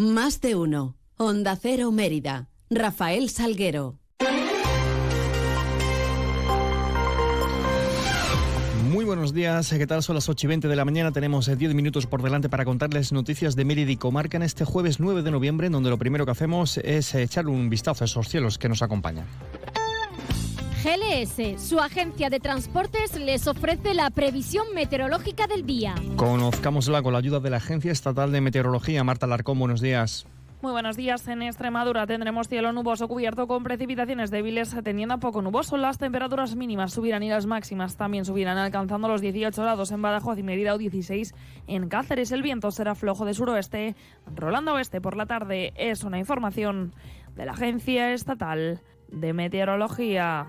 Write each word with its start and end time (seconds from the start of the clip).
Más 0.00 0.40
de 0.40 0.54
uno. 0.54 0.96
Onda 1.18 1.56
Cero 1.60 1.92
Mérida. 1.92 2.48
Rafael 2.70 3.28
Salguero. 3.28 3.98
Muy 8.90 9.04
buenos 9.04 9.34
días, 9.34 9.68
¿qué 9.68 9.86
tal? 9.86 10.02
Son 10.02 10.14
las 10.14 10.30
8 10.30 10.46
y 10.46 10.48
20 10.48 10.68
de 10.68 10.76
la 10.76 10.86
mañana, 10.86 11.12
tenemos 11.12 11.54
10 11.54 11.70
eh, 11.70 11.74
minutos 11.74 12.06
por 12.06 12.22
delante 12.22 12.48
para 12.48 12.64
contarles 12.64 13.12
noticias 13.12 13.56
de 13.56 13.66
Mérida 13.66 13.90
y 13.90 13.98
Comarca 13.98 14.38
en 14.38 14.42
este 14.42 14.64
jueves 14.64 15.00
9 15.00 15.22
de 15.22 15.30
noviembre, 15.30 15.68
donde 15.68 15.90
lo 15.90 15.98
primero 15.98 16.24
que 16.24 16.32
hacemos 16.32 16.78
es 16.78 17.14
echar 17.14 17.46
un 17.48 17.68
vistazo 17.68 18.02
a 18.02 18.06
esos 18.06 18.26
cielos 18.26 18.56
que 18.56 18.70
nos 18.70 18.80
acompañan. 18.80 19.26
GLS, 20.82 21.60
su 21.60 21.78
agencia 21.78 22.30
de 22.30 22.40
transportes, 22.40 23.14
les 23.20 23.46
ofrece 23.46 23.92
la 23.92 24.08
previsión 24.08 24.64
meteorológica 24.74 25.46
del 25.46 25.66
día. 25.66 25.94
Conozcámosla 26.16 27.02
con 27.02 27.12
la 27.12 27.18
ayuda 27.18 27.38
de 27.38 27.50
la 27.50 27.58
Agencia 27.58 27.92
Estatal 27.92 28.32
de 28.32 28.40
Meteorología. 28.40 29.04
Marta 29.04 29.26
Larcón, 29.26 29.58
buenos 29.58 29.82
días. 29.82 30.26
Muy 30.62 30.72
buenos 30.72 30.96
días. 30.96 31.28
En 31.28 31.42
Extremadura 31.42 32.06
tendremos 32.06 32.48
cielo 32.48 32.72
nuboso 32.72 33.08
cubierto 33.08 33.46
con 33.46 33.62
precipitaciones 33.62 34.30
débiles 34.30 34.74
teniendo 34.82 35.14
a 35.14 35.18
poco 35.18 35.42
nuboso. 35.42 35.76
Las 35.76 35.98
temperaturas 35.98 36.56
mínimas 36.56 36.94
subirán 36.94 37.22
y 37.22 37.28
las 37.28 37.44
máximas 37.44 37.98
también 37.98 38.24
subirán 38.24 38.56
alcanzando 38.56 39.06
los 39.08 39.20
18 39.20 39.60
grados 39.60 39.90
en 39.90 40.00
Badajoz 40.00 40.38
y 40.38 40.42
Mérida 40.42 40.74
o 40.74 40.78
16 40.78 41.34
en 41.66 41.90
Cáceres. 41.90 42.32
El 42.32 42.40
viento 42.40 42.70
será 42.70 42.94
flojo 42.94 43.26
de 43.26 43.34
suroeste, 43.34 43.96
rolando 44.34 44.72
oeste 44.74 45.02
por 45.02 45.14
la 45.14 45.26
tarde. 45.26 45.74
Es 45.76 46.04
una 46.04 46.18
información 46.18 46.94
de 47.36 47.44
la 47.44 47.52
Agencia 47.52 48.14
Estatal 48.14 48.80
de 49.08 49.32
Meteorología. 49.34 50.48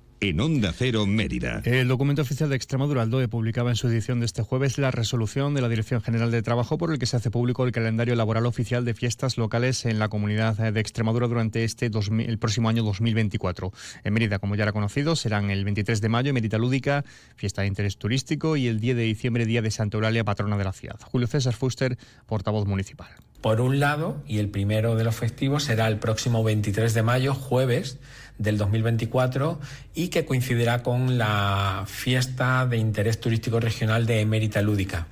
en 0.21 0.39
Onda 0.39 0.71
Cero 0.71 1.07
Mérida. 1.07 1.63
El 1.65 1.87
documento 1.87 2.21
oficial 2.21 2.47
de 2.47 2.55
Extremadura, 2.55 3.01
el 3.01 3.09
DOE, 3.09 3.27
publicaba 3.27 3.71
en 3.71 3.75
su 3.75 3.87
edición 3.87 4.19
de 4.19 4.27
este 4.27 4.43
jueves 4.43 4.77
la 4.77 4.91
resolución 4.91 5.55
de 5.55 5.61
la 5.61 5.67
Dirección 5.67 5.99
General 5.99 6.29
de 6.29 6.43
Trabajo 6.43 6.77
por 6.77 6.91
el 6.91 6.99
que 6.99 7.07
se 7.07 7.17
hace 7.17 7.31
público 7.31 7.65
el 7.65 7.71
calendario 7.71 8.13
laboral 8.13 8.45
oficial 8.45 8.85
de 8.85 8.93
fiestas 8.93 9.39
locales 9.39 9.83
en 9.83 9.97
la 9.97 10.09
comunidad 10.09 10.57
de 10.71 10.79
Extremadura 10.79 11.27
durante 11.27 11.63
este 11.63 11.87
el 11.87 12.37
próximo 12.37 12.69
año 12.69 12.83
2024. 12.83 13.73
En 14.03 14.13
Mérida, 14.13 14.37
como 14.37 14.55
ya 14.55 14.61
era 14.61 14.73
conocido, 14.73 15.15
serán 15.15 15.49
el 15.49 15.65
23 15.65 15.99
de 16.01 16.09
mayo, 16.09 16.33
Mérida 16.35 16.59
Lúdica, 16.59 17.03
fiesta 17.35 17.63
de 17.63 17.69
interés 17.69 17.97
turístico, 17.97 18.57
y 18.57 18.67
el 18.67 18.79
10 18.79 18.97
de 18.97 19.03
diciembre, 19.03 19.47
Día 19.47 19.63
de 19.63 19.71
Santa 19.71 19.97
Eulalia, 19.97 20.23
patrona 20.23 20.55
de 20.55 20.65
la 20.65 20.73
ciudad. 20.73 20.99
Julio 21.03 21.25
César 21.25 21.55
Fuster, 21.55 21.97
portavoz 22.27 22.67
municipal. 22.67 23.09
Por 23.41 23.59
un 23.59 23.79
lado, 23.79 24.21
y 24.27 24.37
el 24.37 24.49
primero 24.49 24.95
de 24.95 25.03
los 25.03 25.15
festivos 25.15 25.63
será 25.63 25.87
el 25.87 25.97
próximo 25.97 26.43
23 26.43 26.93
de 26.93 27.01
mayo, 27.01 27.33
jueves, 27.33 27.97
del 28.41 28.57
2024 28.57 29.59
y 29.93 30.09
que 30.09 30.25
coincidirá 30.25 30.83
con 30.83 31.17
la 31.17 31.83
fiesta 31.87 32.65
de 32.65 32.77
interés 32.77 33.19
turístico 33.19 33.59
regional 33.59 34.05
de 34.05 34.21
Emérita 34.21 34.61
Lúdica. 34.61 35.07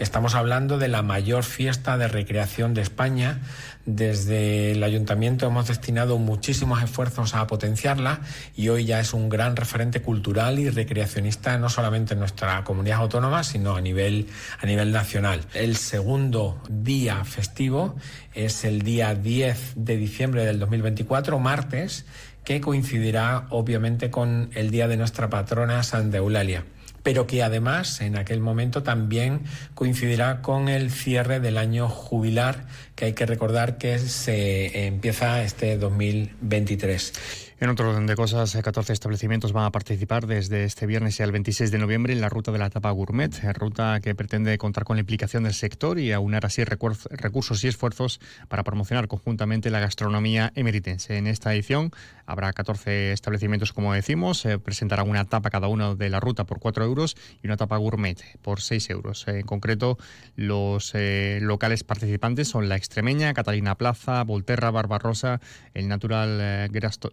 Estamos 0.00 0.34
hablando 0.34 0.78
de 0.78 0.88
la 0.88 1.02
mayor 1.02 1.44
fiesta 1.44 1.98
de 1.98 2.08
recreación 2.08 2.72
de 2.72 2.80
España. 2.80 3.42
Desde 3.84 4.72
el 4.72 4.82
ayuntamiento 4.82 5.46
hemos 5.46 5.68
destinado 5.68 6.16
muchísimos 6.16 6.82
esfuerzos 6.82 7.34
a 7.34 7.46
potenciarla 7.46 8.20
y 8.56 8.70
hoy 8.70 8.86
ya 8.86 8.98
es 8.98 9.12
un 9.12 9.28
gran 9.28 9.56
referente 9.56 10.00
cultural 10.00 10.58
y 10.58 10.70
recreacionista 10.70 11.58
no 11.58 11.68
solamente 11.68 12.14
en 12.14 12.20
nuestra 12.20 12.64
comunidad 12.64 13.00
autónoma, 13.00 13.44
sino 13.44 13.76
a 13.76 13.82
nivel, 13.82 14.26
a 14.58 14.64
nivel 14.64 14.90
nacional. 14.90 15.42
El 15.52 15.76
segundo 15.76 16.62
día 16.70 17.22
festivo 17.26 17.94
es 18.32 18.64
el 18.64 18.80
día 18.80 19.14
10 19.14 19.72
de 19.76 19.96
diciembre 19.98 20.46
del 20.46 20.58
2024, 20.60 21.38
martes, 21.38 22.06
que 22.50 22.60
coincidirá 22.60 23.46
obviamente 23.50 24.10
con 24.10 24.50
el 24.56 24.72
día 24.72 24.88
de 24.88 24.96
nuestra 24.96 25.30
patrona 25.30 25.84
Santa 25.84 26.16
Eulalia 26.16 26.64
pero 27.04 27.28
que 27.28 27.44
además 27.44 28.00
en 28.00 28.16
aquel 28.16 28.40
momento 28.40 28.82
también 28.82 29.42
coincidirá 29.76 30.42
con 30.42 30.68
el 30.68 30.90
cierre 30.90 31.38
del 31.38 31.56
año 31.56 31.88
jubilar, 31.88 32.66
que 32.96 33.04
hay 33.06 33.12
que 33.12 33.24
recordar 33.24 33.78
que 33.78 34.00
se 34.00 34.86
empieza 34.86 35.42
este 35.44 35.78
2023. 35.78 37.49
En 37.62 37.68
otro 37.68 37.90
orden 37.90 38.06
de 38.06 38.16
cosas, 38.16 38.56
14 38.56 38.90
eh, 38.90 38.94
establecimientos 38.94 39.52
van 39.52 39.66
a 39.66 39.70
participar 39.70 40.26
desde 40.26 40.64
este 40.64 40.86
viernes 40.86 41.20
y 41.20 41.22
al 41.22 41.30
26 41.30 41.70
de 41.70 41.76
noviembre 41.76 42.14
en 42.14 42.22
la 42.22 42.30
ruta 42.30 42.52
de 42.52 42.58
la 42.58 42.68
etapa 42.68 42.90
gourmet, 42.90 43.30
eh, 43.44 43.52
ruta 43.52 44.00
que 44.00 44.14
pretende 44.14 44.56
contar 44.56 44.84
con 44.84 44.96
la 44.96 45.00
implicación 45.00 45.42
del 45.42 45.52
sector 45.52 45.98
y 45.98 46.10
aunar 46.10 46.46
así 46.46 46.64
recursos 46.64 47.62
y 47.62 47.68
esfuerzos 47.68 48.18
para 48.48 48.64
promocionar 48.64 49.08
conjuntamente 49.08 49.68
la 49.68 49.78
gastronomía 49.78 50.52
emeritense. 50.54 51.18
En 51.18 51.26
esta 51.26 51.52
edición 51.52 51.90
habrá 52.24 52.50
14 52.54 53.12
establecimientos, 53.12 53.74
como 53.74 53.92
decimos, 53.92 54.40
se 54.40 54.58
presentarán 54.58 55.10
una 55.10 55.20
etapa 55.20 55.50
cada 55.50 55.68
uno 55.68 55.96
de 55.96 56.08
la 56.08 56.18
ruta 56.18 56.44
por 56.44 56.60
4 56.60 56.82
euros 56.82 57.14
y 57.42 57.46
una 57.46 57.56
etapa 57.56 57.76
gourmet 57.76 58.18
por 58.40 58.62
6 58.62 58.88
euros. 58.88 59.28
En 59.28 59.42
concreto, 59.42 59.98
los 60.34 60.92
eh, 60.94 61.40
locales 61.42 61.84
participantes 61.84 62.48
son 62.48 62.70
la 62.70 62.76
Extremeña, 62.76 63.34
Catalina 63.34 63.74
Plaza, 63.74 64.24
Volterra, 64.24 64.70
Barbarosa, 64.70 65.42
el 65.74 65.88
Natural 65.88 66.70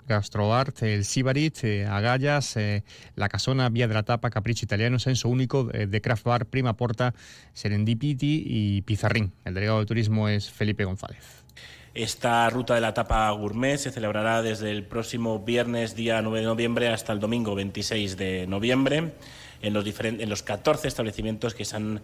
Gastro 0.07 0.36
Arte, 0.53 0.93
el 0.93 1.03
Sibarit, 1.03 1.63
eh, 1.63 1.85
Agallas, 1.85 2.55
eh, 2.57 2.83
La 3.15 3.27
Casona, 3.27 3.69
Vía 3.69 3.87
de 3.87 3.93
la 3.93 4.03
Tapa, 4.03 4.29
Capricho 4.29 4.65
Italiano, 4.65 4.99
Senso 4.99 5.29
Único, 5.29 5.69
eh, 5.73 5.87
de 5.87 6.01
Craft 6.01 6.23
Bar, 6.23 6.45
Prima 6.45 6.77
Porta, 6.77 7.13
Serendipity 7.53 8.43
y 8.45 8.81
Pizarrín. 8.83 9.33
El 9.45 9.55
delegado 9.55 9.79
de 9.79 9.85
turismo 9.85 10.29
es 10.29 10.51
Felipe 10.51 10.85
González. 10.85 11.43
Esta 11.93 12.49
ruta 12.49 12.75
de 12.75 12.81
la 12.81 12.89
etapa 12.89 13.29
gourmet 13.31 13.77
se 13.77 13.91
celebrará 13.91 14.43
desde 14.43 14.69
el 14.71 14.85
próximo 14.85 15.39
viernes, 15.39 15.95
día 15.95 16.21
9 16.21 16.41
de 16.41 16.45
noviembre, 16.45 16.89
hasta 16.89 17.11
el 17.11 17.19
domingo 17.19 17.55
26 17.55 18.15
de 18.17 18.45
noviembre, 18.45 19.13
en 19.61 19.73
los, 19.73 19.85
en 19.99 20.29
los 20.29 20.43
14 20.43 20.87
establecimientos 20.87 21.55
que 21.55 21.65
se 21.65 21.75
han, 21.75 22.01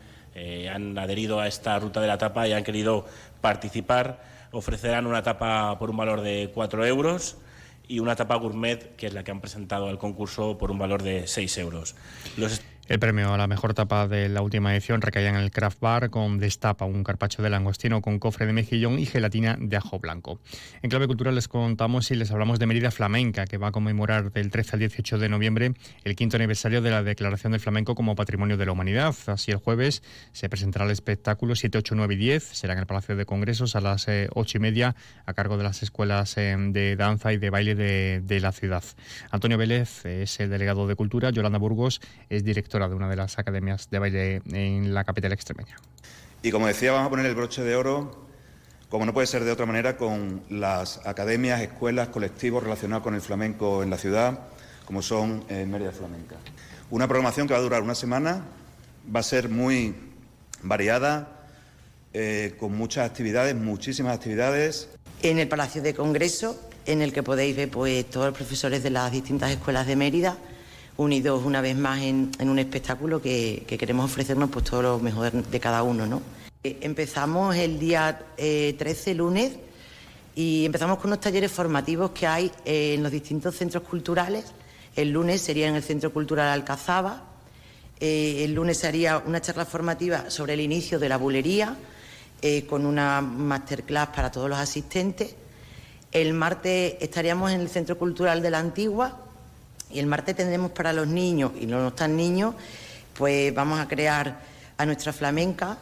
han 0.73 0.97
adherido 0.97 1.39
a 1.39 1.47
esta 1.47 1.77
ruta 1.77 2.01
de 2.01 2.07
la 2.07 2.15
etapa 2.15 2.47
y 2.47 2.53
han 2.53 2.63
querido 2.63 3.05
participar. 3.39 4.23
Ofrecerán 4.51 5.05
una 5.05 5.19
etapa 5.19 5.77
por 5.77 5.91
un 5.91 5.97
valor 5.97 6.21
de 6.21 6.49
4 6.51 6.85
euros 6.87 7.37
y 7.87 7.99
una 7.99 8.15
tapa 8.15 8.35
gourmet, 8.35 8.95
que 8.95 9.07
es 9.07 9.13
la 9.13 9.23
que 9.23 9.31
han 9.31 9.41
presentado 9.41 9.87
al 9.87 9.97
concurso 9.97 10.57
por 10.57 10.71
un 10.71 10.77
valor 10.77 11.03
de 11.03 11.27
6 11.27 11.57
euros. 11.57 11.95
El 12.89 12.99
premio 12.99 13.33
a 13.33 13.37
la 13.37 13.47
mejor 13.47 13.73
tapa 13.73 14.09
de 14.09 14.27
la 14.27 14.41
última 14.41 14.73
edición 14.73 15.01
recaía 15.01 15.29
en 15.29 15.37
el 15.37 15.51
Craft 15.51 15.79
Bar 15.79 16.09
con 16.09 16.37
Destapa, 16.37 16.83
un 16.83 17.05
carpacho 17.05 17.41
de 17.41 17.49
langostino 17.49 18.01
con 18.01 18.19
cofre 18.19 18.45
de 18.45 18.51
mejillón 18.51 18.99
y 18.99 19.05
gelatina 19.05 19.55
de 19.57 19.77
ajo 19.77 19.99
blanco. 19.99 20.41
En 20.81 20.89
clave 20.89 21.07
cultural 21.07 21.33
les 21.33 21.47
contamos 21.47 22.11
y 22.11 22.15
les 22.15 22.29
hablamos 22.31 22.59
de 22.59 22.65
Mérida 22.65 22.91
Flamenca, 22.91 23.45
que 23.45 23.57
va 23.57 23.67
a 23.69 23.71
conmemorar 23.71 24.33
del 24.33 24.51
13 24.51 24.71
al 24.73 24.79
18 24.79 25.17
de 25.17 25.29
noviembre 25.29 25.73
el 26.03 26.17
quinto 26.17 26.35
aniversario 26.35 26.81
de 26.81 26.91
la 26.91 27.03
declaración 27.03 27.53
del 27.53 27.61
flamenco 27.61 27.95
como 27.95 28.15
patrimonio 28.15 28.57
de 28.57 28.65
la 28.65 28.73
humanidad. 28.73 29.15
Así 29.27 29.51
el 29.51 29.57
jueves 29.57 30.03
se 30.33 30.49
presentará 30.49 30.83
el 30.83 30.91
espectáculo 30.91 31.55
7, 31.55 31.77
8, 31.77 31.95
9 31.95 32.15
y 32.15 32.17
10. 32.17 32.43
Será 32.43 32.73
en 32.73 32.79
el 32.79 32.85
Palacio 32.85 33.15
de 33.15 33.25
Congresos 33.25 33.77
a 33.77 33.81
las 33.81 34.07
8 34.09 34.11
eh, 34.11 34.27
y 34.55 34.59
media 34.59 34.93
a 35.25 35.33
cargo 35.33 35.55
de 35.55 35.63
las 35.63 35.83
escuelas 35.83 36.37
eh, 36.37 36.53
de 36.59 36.97
danza 36.97 37.31
y 37.31 37.37
de 37.37 37.49
baile 37.49 37.75
de, 37.75 38.21
de 38.25 38.41
la 38.41 38.51
ciudad. 38.51 38.83
Antonio 39.31 39.57
Vélez 39.57 40.05
es 40.05 40.37
el 40.41 40.49
delegado 40.49 40.85
de 40.85 40.95
Cultura, 40.95 41.29
Yolanda 41.29 41.59
Burgos 41.59 42.01
es 42.29 42.43
director 42.43 42.72
de 42.79 42.95
una 42.95 43.09
de 43.09 43.15
las 43.15 43.37
academias 43.37 43.89
de 43.89 43.99
baile 43.99 44.41
en 44.51 44.93
la 44.93 45.03
capital 45.03 45.31
extremeña. 45.31 45.77
Y 46.41 46.51
como 46.51 46.67
decía, 46.67 46.91
vamos 46.91 47.07
a 47.07 47.09
poner 47.09 47.25
el 47.25 47.35
broche 47.35 47.63
de 47.63 47.75
oro, 47.75 48.25
como 48.89 49.05
no 49.05 49.13
puede 49.13 49.27
ser 49.27 49.43
de 49.43 49.51
otra 49.51 49.65
manera, 49.65 49.95
con 49.95 50.41
las 50.49 51.05
academias, 51.05 51.61
escuelas, 51.61 52.09
colectivos 52.09 52.63
relacionados 52.63 53.03
con 53.03 53.15
el 53.15 53.21
flamenco 53.21 53.83
en 53.83 53.89
la 53.89 53.97
ciudad, 53.97 54.39
como 54.85 55.01
son 55.01 55.43
eh, 55.49 55.65
Mérida 55.65 55.91
Flamenca. 55.91 56.35
Una 56.89 57.07
programación 57.07 57.47
que 57.47 57.53
va 57.53 57.59
a 57.59 57.63
durar 57.63 57.81
una 57.81 57.95
semana, 57.95 58.43
va 59.15 59.19
a 59.19 59.23
ser 59.23 59.49
muy 59.49 59.95
variada, 60.63 61.47
eh, 62.13 62.55
con 62.59 62.75
muchas 62.75 63.09
actividades, 63.09 63.55
muchísimas 63.55 64.15
actividades. 64.15 64.89
En 65.21 65.39
el 65.39 65.47
Palacio 65.47 65.81
de 65.81 65.93
Congreso, 65.93 66.59
en 66.85 67.01
el 67.01 67.13
que 67.13 67.23
podéis 67.23 67.55
ver 67.55 67.69
pues, 67.69 68.05
todos 68.09 68.27
los 68.27 68.35
profesores 68.35 68.83
de 68.83 68.89
las 68.89 69.11
distintas 69.11 69.51
escuelas 69.51 69.87
de 69.87 69.95
Mérida, 69.95 70.37
unidos 70.97 71.43
una 71.43 71.61
vez 71.61 71.75
más 71.75 72.01
en, 72.01 72.31
un 72.39 72.59
espectáculo 72.59 73.21
que, 73.21 73.63
queremos 73.67 74.05
ofrecernos 74.05 74.49
pues 74.49 74.65
todo 74.65 74.81
lo 74.81 74.99
mejor 74.99 75.31
de 75.31 75.59
cada 75.59 75.83
uno. 75.83 76.05
¿no? 76.05 76.21
Eh, 76.63 76.79
empezamos 76.81 77.55
el 77.55 77.79
día 77.79 78.19
13, 78.37 79.11
eh, 79.11 79.15
lunes, 79.15 79.53
y 80.35 80.65
empezamos 80.65 80.97
con 80.97 81.07
unos 81.07 81.19
talleres 81.19 81.51
formativos 81.51 82.11
que 82.11 82.25
hay 82.25 82.51
eh, 82.65 82.95
en 82.95 83.03
los 83.03 83.11
distintos 83.11 83.55
centros 83.55 83.83
culturales. 83.83 84.45
El 84.95 85.11
lunes 85.11 85.41
sería 85.41 85.67
en 85.67 85.75
el 85.75 85.83
Centro 85.83 86.11
Cultural 86.13 86.47
Alcazaba, 86.47 87.29
el 87.99 88.53
lunes 88.53 88.83
haría 88.83 89.19
una 89.19 89.39
charla 89.39 89.65
formativa 89.65 90.29
sobre 90.29 90.55
el 90.55 90.59
inicio 90.59 90.99
de 90.99 91.07
la 91.07 91.15
bulería, 91.15 91.77
con 92.67 92.85
una 92.85 93.21
masterclass 93.21 94.09
para 94.09 94.29
todos 94.29 94.49
los 94.49 94.59
asistentes. 94.59 95.33
El 96.11 96.33
martes 96.33 96.95
estaríamos 96.99 97.51
en 97.51 97.61
el 97.61 97.69
Centro 97.69 97.97
Cultural 97.97 98.41
de 98.41 98.51
la 98.51 98.59
Antigua 98.59 99.22
y 99.91 99.99
el 99.99 100.07
martes 100.07 100.35
tendremos 100.35 100.71
para 100.71 100.93
los 100.93 101.07
niños 101.07 101.51
y 101.59 101.65
no 101.65 101.87
están 101.87 102.15
niños, 102.15 102.55
pues 103.17 103.53
vamos 103.53 103.79
a 103.79 103.87
crear 103.87 104.39
a 104.77 104.85
nuestra 104.85 105.13
flamenca 105.13 105.77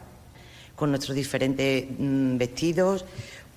con 0.76 0.90
nuestros 0.90 1.16
diferentes 1.16 1.86
mm, 1.96 2.36
vestidos, 2.36 3.04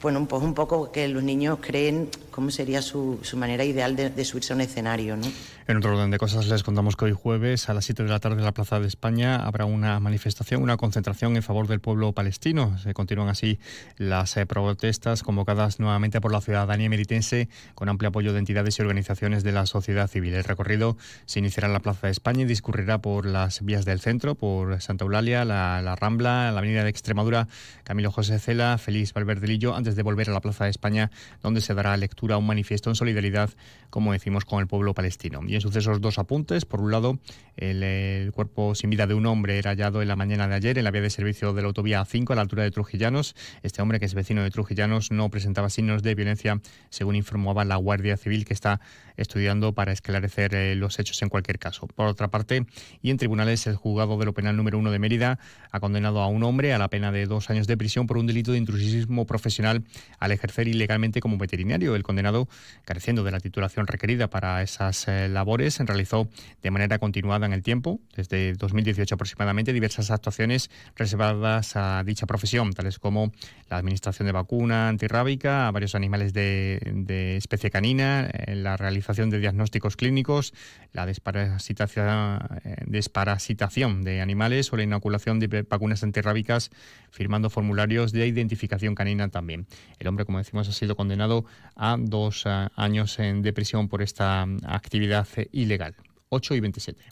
bueno, 0.01 0.27
pues 0.27 0.43
un 0.43 0.53
poco 0.53 0.91
que 0.91 1.07
los 1.07 1.23
niños 1.23 1.59
creen 1.61 2.09
cómo 2.29 2.51
sería 2.51 2.81
su, 2.81 3.19
su 3.23 3.37
manera 3.37 3.63
ideal 3.63 3.95
de, 3.95 4.09
de, 4.09 4.25
subirse 4.25 4.53
a 4.53 4.55
un 4.55 4.61
escenario. 4.61 5.17
¿no? 5.17 5.25
En 5.67 5.77
otro 5.77 5.93
orden 5.95 6.11
de 6.11 6.19
cosas 6.19 6.45
les 6.45 6.61
contamos 6.61 6.95
que 6.95 7.05
hoy 7.05 7.13
jueves 7.13 7.69
a 7.69 7.73
las 7.73 7.85
7 7.85 8.03
de 8.03 8.09
la 8.09 8.19
tarde 8.19 8.37
en 8.37 8.43
la 8.43 8.51
Plaza 8.51 8.79
de 8.79 8.85
España 8.85 9.37
habrá 9.37 9.65
una 9.65 9.99
manifestación, 9.99 10.61
una 10.61 10.77
concentración 10.77 11.35
en 11.35 11.41
favor 11.41 11.67
del 11.67 11.79
pueblo 11.79 12.11
palestino. 12.11 12.77
Se 12.77 12.93
continúan 12.93 13.29
así 13.29 13.57
las 13.97 14.37
eh, 14.37 14.45
protestas 14.45 15.23
convocadas 15.23 15.79
nuevamente 15.79 16.21
por 16.21 16.31
la 16.31 16.41
ciudadanía 16.41 16.87
meritense 16.87 17.49
con 17.73 17.89
amplio 17.89 18.09
apoyo 18.09 18.31
de 18.31 18.37
entidades 18.37 18.77
y 18.77 18.83
organizaciones 18.83 19.43
de 19.43 19.53
la 19.53 19.65
sociedad 19.65 20.07
civil. 20.07 20.35
El 20.35 20.43
recorrido 20.43 20.97
se 21.25 21.39
iniciará 21.39 21.65
en 21.65 21.73
la 21.73 21.79
Plaza 21.79 22.05
de 22.05 22.11
España 22.11 22.43
y 22.43 22.45
discurrirá 22.45 22.99
por 22.99 23.25
las 23.25 23.65
vías 23.65 23.85
del 23.85 23.99
centro, 23.99 24.35
por 24.35 24.79
Santa 24.83 25.05
Eulalia, 25.05 25.45
la, 25.45 25.81
la 25.81 25.95
Rambla, 25.95 26.51
la 26.51 26.59
Avenida 26.59 26.83
de 26.83 26.91
Extremadura, 26.91 27.47
Camilo 27.83 28.11
José 28.11 28.37
Cela, 28.37 28.77
Félix 28.77 29.13
Valverdelillo, 29.13 29.75
antes 29.75 29.95
de 29.95 30.03
volver 30.03 30.29
a 30.29 30.33
la 30.33 30.41
Plaza 30.41 30.65
de 30.65 30.69
España, 30.69 31.09
donde 31.41 31.61
se 31.61 31.73
dará 31.73 31.97
lectura 31.97 32.35
a 32.35 32.37
un 32.37 32.45
manifiesto 32.45 32.91
en 32.91 32.95
solidaridad, 32.95 33.49
como 33.89 34.13
decimos, 34.13 34.45
con 34.45 34.59
el 34.59 34.67
pueblo 34.67 34.93
palestino. 34.93 35.41
En 35.55 35.61
sucesos 35.61 36.01
dos 36.01 36.19
apuntes. 36.19 36.65
Por 36.65 36.81
un 36.81 36.91
lado, 36.91 37.19
el, 37.57 38.31
cuerpo 38.33 38.75
sin 38.75 38.89
vida 38.89 39.07
de 39.07 39.13
un 39.13 39.25
hombre 39.25 39.57
era 39.57 39.71
hallado 39.71 40.01
en 40.01 40.07
la 40.07 40.15
mañana 40.15 40.47
de 40.47 40.55
ayer 40.55 40.77
en 40.77 40.83
la 40.83 40.91
vía 40.91 41.01
de 41.01 41.09
servicio 41.09 41.53
de 41.53 41.61
la 41.61 41.67
autovía 41.67 42.01
A5 42.01 42.31
a 42.31 42.35
la 42.35 42.41
altura 42.41 42.63
de 42.63 42.71
Trujillanos. 42.71 43.35
Este 43.63 43.81
hombre, 43.81 43.99
que 43.99 44.05
es 44.05 44.13
vecino 44.13 44.43
de 44.43 44.51
Trujillanos, 44.51 45.11
no 45.11 45.29
presentaba 45.29 45.69
signos 45.69 46.03
de 46.03 46.15
violencia, 46.15 46.61
según 46.89 47.15
informaba 47.15 47.65
la 47.65 47.77
Guardia 47.77 48.17
Civil, 48.17 48.45
que 48.45 48.53
está 48.53 48.81
estudiando 49.17 49.73
para 49.73 49.91
esclarecer 49.91 50.53
eh, 50.53 50.75
los 50.75 50.99
hechos 50.99 51.21
en 51.21 51.29
cualquier 51.29 51.59
caso. 51.59 51.87
Por 51.87 52.07
otra 52.07 52.29
parte, 52.29 52.65
y 53.01 53.09
en 53.09 53.17
tribunales, 53.17 53.65
el 53.67 53.75
juzgado 53.75 54.17
de 54.17 54.25
lo 54.25 54.33
penal 54.33 54.57
número 54.57 54.77
uno 54.77 54.91
de 54.91 54.99
Mérida 54.99 55.39
ha 55.71 55.79
condenado 55.79 56.21
a 56.21 56.27
un 56.27 56.43
hombre 56.43 56.73
a 56.73 56.77
la 56.77 56.89
pena 56.89 57.11
de 57.11 57.25
dos 57.25 57.49
años 57.49 57.67
de 57.67 57.77
prisión 57.77 58.07
por 58.07 58.17
un 58.17 58.27
delito 58.27 58.51
de 58.51 58.57
intrusismo 58.57 59.25
profesional 59.25 59.83
al 60.19 60.31
ejercer 60.31 60.67
ilegalmente 60.67 61.21
como 61.21 61.37
veterinario. 61.37 61.95
El 61.95 62.03
condenado, 62.03 62.47
careciendo 62.83 63.23
de 63.23 63.31
la 63.31 63.39
titulación 63.39 63.87
requerida 63.87 64.29
para 64.29 64.61
esas 64.61 65.07
eh, 65.07 65.29
labores, 65.29 65.44
realizó 65.45 66.27
de 66.61 66.71
manera 66.71 66.99
continuada 66.99 67.45
en 67.45 67.53
el 67.53 67.63
tiempo, 67.63 67.99
desde 68.15 68.53
2018 68.53 69.15
aproximadamente, 69.15 69.73
diversas 69.73 70.11
actuaciones 70.11 70.69
reservadas 70.95 71.75
a 71.75 72.03
dicha 72.03 72.25
profesión, 72.25 72.73
tales 72.73 72.99
como 72.99 73.31
la 73.69 73.77
administración 73.77 74.25
de 74.25 74.31
vacuna 74.31 74.89
antirrábica 74.89 75.67
a 75.67 75.71
varios 75.71 75.95
animales 75.95 76.33
de, 76.33 77.37
especie 77.37 77.69
canina, 77.71 78.29
eh, 78.31 78.55
la 78.55 78.77
realización 78.77 79.29
de 79.29 79.39
diagnósticos 79.39 79.95
clínicos, 79.95 80.53
la 80.93 81.05
desparasitación, 81.05 82.39
eh, 82.63 82.75
desparasitación 82.85 84.03
de 84.03 84.21
animales 84.21 84.71
o 84.71 84.77
la 84.77 84.83
inoculación 84.83 85.39
de 85.39 85.63
vacunas 85.63 86.03
antirrábicas, 86.03 86.71
firmando 87.11 87.49
formularios 87.49 88.11
de 88.11 88.27
identificación 88.27 88.95
canina 88.95 89.29
también. 89.29 89.67
El 89.99 90.07
hombre, 90.07 90.25
como 90.25 90.37
decimos, 90.37 90.67
ha 90.67 90.73
sido 90.73 90.95
condenado 90.95 91.45
a 91.75 91.97
dos 91.99 92.45
uh, 92.45 92.69
años 92.75 93.17
de 93.17 93.53
prisión 93.53 93.87
por 93.87 94.01
esta 94.01 94.45
actividad 94.65 95.25
ilegal. 95.51 95.95
8 96.29 96.55
y 96.55 96.59
27. 96.59 97.03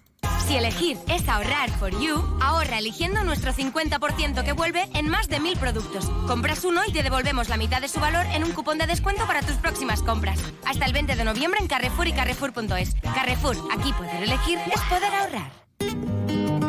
Si 0.48 0.56
elegir 0.56 0.98
es 1.08 1.28
ahorrar 1.30 1.70
for 1.72 1.92
you, 2.02 2.22
ahorra 2.42 2.80
eligiendo 2.80 3.24
nuestro 3.24 3.54
50% 3.54 4.44
que 4.44 4.52
vuelve 4.52 4.90
en 4.94 5.08
más 5.08 5.30
de 5.30 5.40
mil 5.40 5.58
productos. 5.58 6.06
Compras 6.28 6.66
uno 6.66 6.82
y 6.86 6.92
te 6.92 7.04
devolvemos 7.04 7.50
la 7.50 7.58
mitad 7.58 7.82
de 7.82 7.88
su 7.88 8.00
valor 8.00 8.26
en 8.34 8.44
un 8.44 8.52
cupón 8.52 8.78
de 8.78 8.86
descuento 8.86 9.26
para 9.26 9.42
tus 9.42 9.56
próximas 9.56 10.02
compras. 10.02 10.40
Hasta 10.66 10.86
el 10.86 10.94
20 10.94 11.16
de 11.16 11.24
noviembre 11.24 11.60
en 11.62 11.68
Carrefour 11.68 12.08
y 12.08 12.14
Carrefour.es. 12.14 12.96
Carrefour, 13.02 13.58
aquí 13.72 13.94
poder 13.94 14.24
elegir 14.24 14.60
es 14.60 14.82
poder 14.90 15.14
ahorrar. 15.14 15.63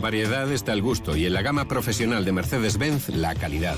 La 0.00 0.04
variedad 0.04 0.50
está 0.50 0.72
el 0.72 0.80
gusto 0.80 1.14
y 1.14 1.26
en 1.26 1.34
la 1.34 1.42
gama 1.42 1.68
profesional 1.68 2.24
de 2.24 2.32
Mercedes-Benz 2.32 3.10
la 3.10 3.34
calidad. 3.34 3.76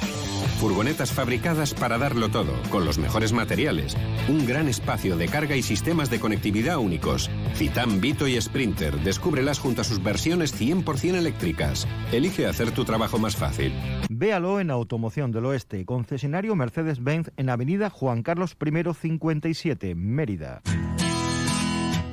Furgonetas 0.60 1.10
fabricadas 1.10 1.74
para 1.74 1.98
darlo 1.98 2.28
todo, 2.28 2.52
con 2.70 2.84
los 2.84 2.96
mejores 2.96 3.32
materiales. 3.32 3.96
Un 4.28 4.46
gran 4.46 4.68
espacio 4.68 5.16
de 5.16 5.26
carga 5.26 5.56
y 5.56 5.64
sistemas 5.64 6.10
de 6.10 6.20
conectividad 6.20 6.78
únicos. 6.78 7.28
Citan, 7.56 8.00
Vito 8.00 8.28
y 8.28 8.40
Sprinter. 8.40 9.00
Descúbrelas 9.00 9.58
junto 9.58 9.80
a 9.80 9.84
sus 9.84 10.00
versiones 10.00 10.54
100% 10.54 11.16
eléctricas. 11.16 11.88
Elige 12.12 12.46
hacer 12.46 12.70
tu 12.70 12.84
trabajo 12.84 13.18
más 13.18 13.34
fácil. 13.34 13.72
Véalo 14.08 14.60
en 14.60 14.70
Automoción 14.70 15.32
del 15.32 15.46
Oeste, 15.46 15.84
concesionario 15.84 16.54
Mercedes-Benz 16.54 17.32
en 17.36 17.50
Avenida 17.50 17.90
Juan 17.90 18.22
Carlos 18.22 18.56
I 18.64 18.94
57, 18.94 19.96
Mérida. 19.96 20.62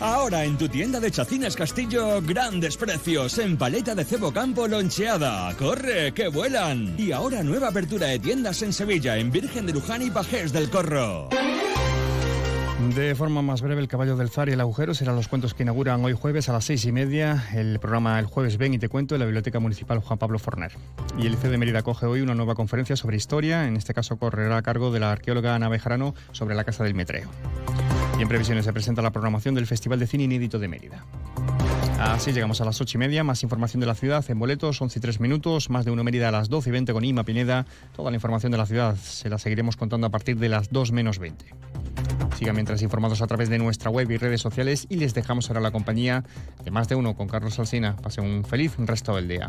Ahora 0.00 0.44
en 0.44 0.56
tu 0.56 0.66
tienda 0.66 0.98
de 0.98 1.10
Chacines 1.10 1.54
Castillo, 1.54 2.22
grandes 2.22 2.78
precios 2.78 3.36
en 3.38 3.58
paleta 3.58 3.94
de 3.94 4.04
cebo 4.04 4.32
campo 4.32 4.66
loncheada. 4.66 5.54
¡Corre, 5.58 6.14
que 6.14 6.28
vuelan! 6.28 6.94
Y 6.96 7.12
ahora 7.12 7.42
nueva 7.42 7.68
apertura 7.68 8.06
de 8.06 8.18
tiendas 8.18 8.62
en 8.62 8.72
Sevilla, 8.72 9.18
en 9.18 9.30
Virgen 9.30 9.66
de 9.66 9.74
Luján 9.74 10.00
y 10.00 10.10
Pajés 10.10 10.54
del 10.54 10.70
Corro. 10.70 11.28
De 12.96 13.14
forma 13.14 13.42
más 13.42 13.60
breve, 13.60 13.82
el 13.82 13.88
caballo 13.88 14.16
del 14.16 14.30
zar 14.30 14.48
y 14.48 14.52
el 14.52 14.60
agujero 14.60 14.94
serán 14.94 15.16
los 15.16 15.28
cuentos 15.28 15.52
que 15.52 15.64
inauguran 15.64 16.02
hoy 16.02 16.14
jueves 16.14 16.48
a 16.48 16.54
las 16.54 16.64
seis 16.64 16.86
y 16.86 16.92
media 16.92 17.44
el 17.52 17.78
programa 17.78 18.18
El 18.18 18.24
Jueves 18.24 18.56
Ven 18.56 18.72
y 18.72 18.78
Te 18.78 18.88
Cuento 18.88 19.14
en 19.14 19.18
la 19.18 19.26
Biblioteca 19.26 19.60
Municipal 19.60 19.98
Juan 19.98 20.18
Pablo 20.18 20.38
Forner. 20.38 20.72
Y 21.18 21.26
el 21.26 21.34
ICE 21.34 21.50
de 21.50 21.58
Mérida 21.58 21.82
coge 21.82 22.06
hoy 22.06 22.22
una 22.22 22.34
nueva 22.34 22.54
conferencia 22.54 22.96
sobre 22.96 23.18
historia, 23.18 23.66
en 23.66 23.76
este 23.76 23.92
caso 23.92 24.16
correrá 24.16 24.56
a 24.56 24.62
cargo 24.62 24.90
de 24.90 25.00
la 25.00 25.12
arqueóloga 25.12 25.54
Ana 25.54 25.68
Bejarano 25.68 26.14
sobre 26.32 26.54
la 26.54 26.64
Casa 26.64 26.84
del 26.84 26.94
Metreo. 26.94 27.28
Y 28.20 28.22
en 28.22 28.28
previsiones 28.28 28.66
se 28.66 28.72
presenta 28.74 29.00
la 29.00 29.12
programación 29.12 29.54
del 29.54 29.66
Festival 29.66 29.98
de 29.98 30.06
Cine 30.06 30.24
Inédito 30.24 30.58
de 30.58 30.68
Mérida. 30.68 31.06
Así 31.98 32.32
llegamos 32.32 32.60
a 32.60 32.66
las 32.66 32.78
ocho 32.78 32.98
y 32.98 33.00
media. 33.00 33.24
Más 33.24 33.42
información 33.42 33.80
de 33.80 33.86
la 33.86 33.94
ciudad 33.94 34.22
en 34.28 34.38
boletos, 34.38 34.82
11 34.82 34.98
y 34.98 35.00
3 35.00 35.20
minutos. 35.20 35.70
Más 35.70 35.86
de 35.86 35.90
uno 35.90 36.04
Mérida 36.04 36.28
a 36.28 36.30
las 36.30 36.50
12 36.50 36.68
y 36.68 36.72
20 36.72 36.92
con 36.92 37.02
Ima 37.02 37.24
Pineda. 37.24 37.64
Toda 37.96 38.10
la 38.10 38.18
información 38.18 38.52
de 38.52 38.58
la 38.58 38.66
ciudad 38.66 38.94
se 38.96 39.30
la 39.30 39.38
seguiremos 39.38 39.78
contando 39.78 40.06
a 40.06 40.10
partir 40.10 40.36
de 40.36 40.50
las 40.50 40.68
2 40.70 40.92
menos 40.92 41.18
20. 41.18 41.46
Sigan 42.36 42.56
mientras 42.56 42.82
informados 42.82 43.22
a 43.22 43.26
través 43.26 43.48
de 43.48 43.58
nuestra 43.58 43.90
web 43.90 44.10
y 44.10 44.18
redes 44.18 44.42
sociales 44.42 44.84
y 44.90 44.96
les 44.96 45.14
dejamos 45.14 45.48
ahora 45.48 45.62
la 45.62 45.70
compañía 45.70 46.22
de 46.62 46.70
más 46.70 46.88
de 46.88 46.96
uno 46.96 47.14
con 47.14 47.26
Carlos 47.26 47.58
Alsina. 47.58 47.96
Pasen 47.96 48.24
un 48.24 48.44
feliz 48.44 48.74
resto 48.76 49.16
del 49.16 49.28
día. 49.28 49.46